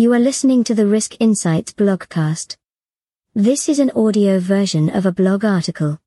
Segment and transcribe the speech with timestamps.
[0.00, 2.56] You are listening to the Risk Insights blogcast.
[3.34, 6.00] This is an audio version of a blog article.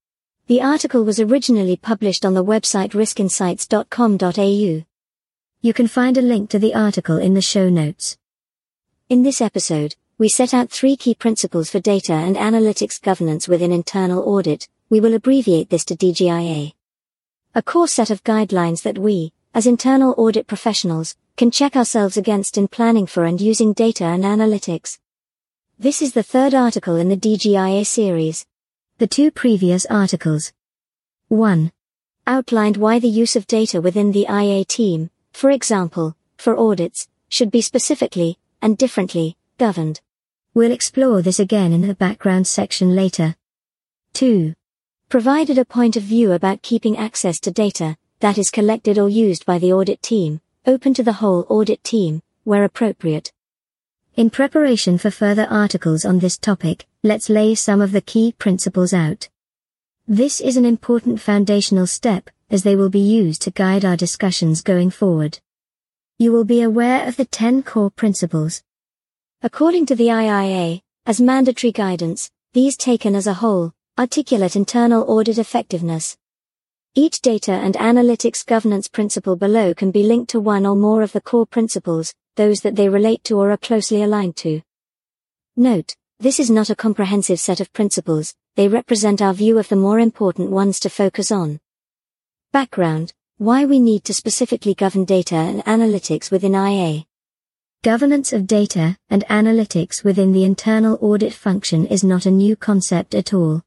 [0.48, 4.86] The article was originally published on the website riskinsights.com.au.
[5.62, 8.18] You can find a link to the article in the show notes.
[9.10, 13.72] In this episode, we set out three key principles for data and analytics governance within
[13.72, 14.68] internal audit.
[14.90, 16.74] We will abbreviate this to DGIA.
[17.54, 22.58] A core set of guidelines that we, as internal audit professionals, can check ourselves against
[22.58, 24.98] in planning for and using data and analytics.
[25.78, 28.48] This is the third article in the DGIA series.
[28.98, 30.54] The two previous articles.
[31.28, 31.72] 1.
[32.26, 37.52] Outlined why the use of data within the IA team, for example, for audits, should
[37.52, 40.02] be specifically, and differently, governed.
[40.56, 43.36] We'll explore this again in the background section later.
[44.14, 44.54] 2.
[45.10, 49.46] Provided a point of view about keeping access to data that is collected or used
[49.46, 53.34] by the audit team, open to the whole audit team, where appropriate.
[54.16, 58.94] In preparation for further articles on this topic, let's lay some of the key principles
[58.94, 59.28] out.
[60.08, 64.62] This is an important foundational step, as they will be used to guide our discussions
[64.62, 65.40] going forward.
[66.18, 68.64] You will be aware of the 10 core principles.
[69.42, 75.38] According to the IIA, as mandatory guidance, these taken as a whole, articulate internal audit
[75.38, 76.16] effectiveness.
[76.96, 81.12] Each data and analytics governance principle below can be linked to one or more of
[81.12, 84.62] the core principles, those that they relate to or are closely aligned to.
[85.56, 89.76] Note, this is not a comprehensive set of principles, they represent our view of the
[89.76, 91.60] more important ones to focus on.
[92.52, 97.06] Background Why we need to specifically govern data and analytics within IA.
[97.82, 103.16] Governance of data and analytics within the internal audit function is not a new concept
[103.16, 103.64] at all.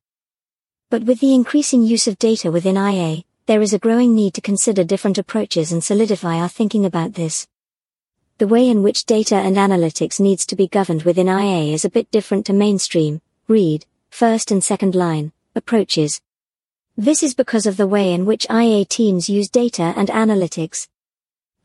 [0.89, 4.41] But with the increasing use of data within IA, there is a growing need to
[4.41, 7.49] consider different approaches and solidify our thinking about this.
[8.39, 11.91] The way in which data and analytics needs to be governed within IA is a
[11.91, 16.21] bit different to mainstream, read, first and second line, approaches.
[16.97, 20.87] This is because of the way in which IA teams use data and analytics.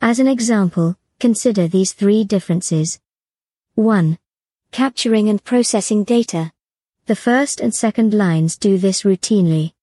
[0.01, 2.99] As an example, consider these three differences.
[3.75, 4.17] 1.
[4.71, 6.51] Capturing and processing data.
[7.11, 9.73] The first and second lines do this routinely.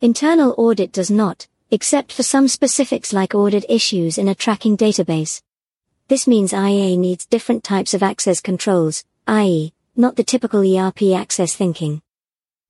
[0.00, 5.42] Internal audit does not, except for some specifics like audit issues in a tracking database.
[6.06, 11.56] This means IA needs different types of access controls, i.e., not the typical ERP access
[11.56, 12.02] thinking.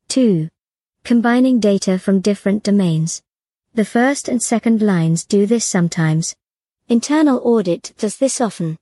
[0.09, 0.48] 2.
[1.04, 3.22] Combining data from different domains.
[3.75, 6.34] The first and second lines do this sometimes.
[6.88, 8.78] Internal audit does this often.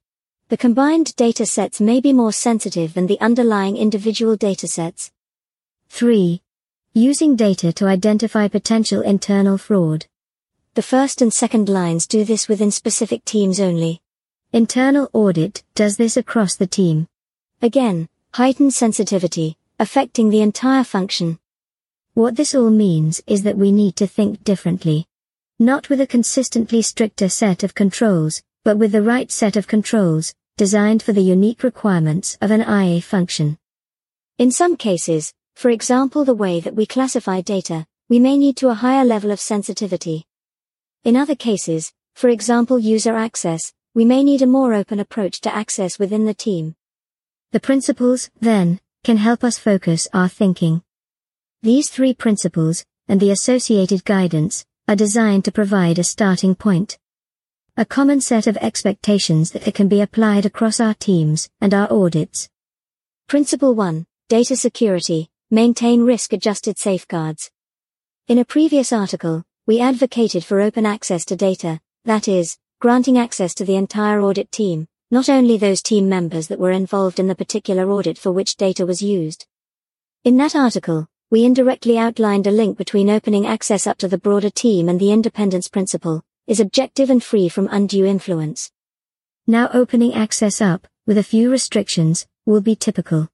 [0.49, 5.11] The combined data sets may be more sensitive than the underlying individual datasets.
[5.91, 6.43] 3.
[6.95, 10.07] Using data to identify potential internal fraud.
[10.75, 14.01] The first and second lines do this within specific teams only.
[14.53, 17.07] Internal audit does this across the team.
[17.63, 21.39] Again, heightened sensitivity, affecting the entire function.
[22.15, 25.07] What this all means is that we need to think differently.
[25.59, 30.35] Not with a consistently stricter set of controls, but with the right set of controls,
[30.57, 33.59] designed for the unique requirements of an IA function.
[34.39, 38.69] In some cases, for example the way that we classify data, we may need to
[38.69, 40.27] a higher level of sensitivity.
[41.05, 45.55] In other cases, for example user access, we may need a more open approach to
[45.55, 46.75] access within the team.
[47.53, 50.83] The principles, then, can help us focus our thinking.
[51.63, 56.99] These three principles, and the associated guidance, are designed to provide a starting point.
[57.77, 62.49] A common set of expectations that can be applied across our teams and our audits.
[63.29, 64.07] Principle 1.
[64.29, 65.31] Data security.
[65.55, 67.49] Maintain risk-adjusted safeguards.
[68.27, 73.55] In a previous article, we advocated for open access to data, that is, granting access
[73.55, 77.37] to the entire audit team, not only those team members that were involved in the
[77.37, 79.47] particular audit for which data was used.
[80.25, 84.51] In that article, we indirectly outlined a link between opening access up to the broader
[84.51, 88.73] team and the independence principle, is objective and free from undue influence.
[89.47, 93.29] Now opening access up, with a few restrictions, will be typical.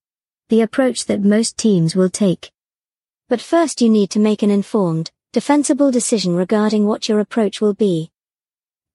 [0.50, 2.50] The approach that most teams will take.
[3.28, 7.72] But first you need to make an informed, defensible decision regarding what your approach will
[7.72, 8.10] be.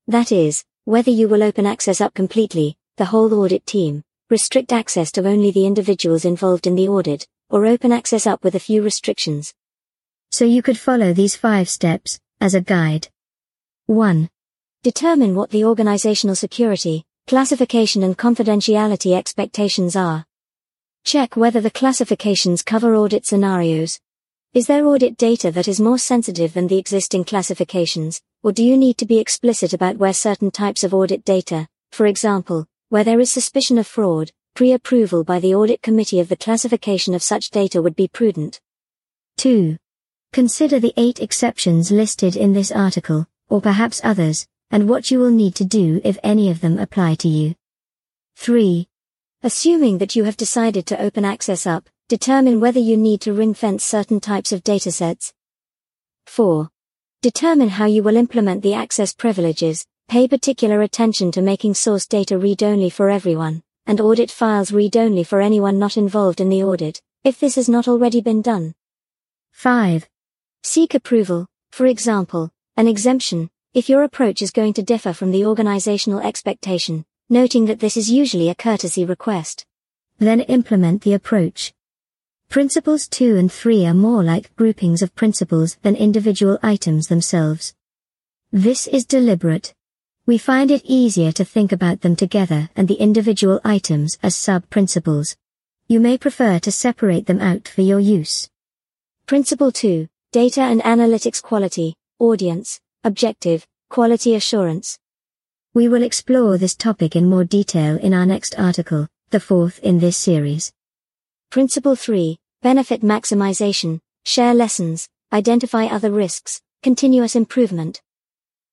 [0.06, 5.13] That is, whether you will open access up completely, the whole audit team, restrict access
[5.13, 8.81] to only the individuals involved in the audit, or open access up with a few
[8.81, 9.54] restrictions.
[10.31, 13.08] So you could follow these five steps, as a guide.
[13.86, 14.30] 1.
[14.84, 20.25] Determine what the organizational security, classification and confidentiality expectations are.
[21.06, 24.00] Check whether the classifications cover audit scenarios.
[24.56, 28.75] Is there audit data that is more sensitive than the existing classifications, or do you
[28.75, 33.19] need to be explicit about where certain types of audit data, for example, where there
[33.19, 37.51] is suspicion of fraud, pre approval by the Audit Committee of the classification of such
[37.51, 38.60] data would be prudent.
[39.38, 39.78] 2.
[40.34, 45.30] Consider the eight exceptions listed in this article, or perhaps others, and what you will
[45.30, 47.54] need to do if any of them apply to you.
[48.38, 48.88] 3.
[49.46, 53.54] Assuming that you have decided to open access up, determine whether you need to ring
[53.54, 55.34] fence certain types of datasets.
[56.26, 56.68] 4.
[57.22, 62.40] Determine how you will implement the access privileges, pay particular attention to making source data
[62.40, 67.40] read-only for everyone, and audit files read-only for anyone not involved in the audit, if
[67.40, 68.74] this has not already been done.
[69.52, 70.10] 5.
[70.64, 75.46] Seek approval, for example, an exemption, if your approach is going to differ from the
[75.46, 79.66] organizational expectation, noting that this is usually a courtesy request.
[80.19, 81.74] Then implement the approach.
[82.50, 87.74] Principles 2 and 3 are more like groupings of principles than individual items themselves.
[88.51, 89.74] This is deliberate.
[90.25, 95.36] We find it easier to think about them together and the individual items as sub-principles.
[95.88, 98.50] You may prefer to separate them out for your use.
[99.27, 100.07] Principle 2.
[100.31, 104.98] Data and Analytics Quality, Audience, Objective, Quality Assurance.
[105.75, 110.00] We will explore this topic in more detail in our next article, the fourth in
[110.00, 110.72] this series.
[111.50, 112.38] Principle 3.
[112.62, 118.01] Benefit Maximization, Share Lessons, Identify Other Risks, Continuous Improvement.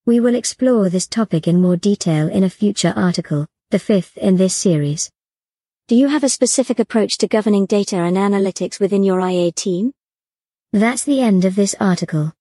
[0.07, 4.37] We will explore this topic in more detail in a future article, the fifth in
[4.37, 5.11] this series.
[5.89, 9.91] Do you have a specific approach to governing data and analytics within your IA team?
[10.73, 12.33] That's the end of this article.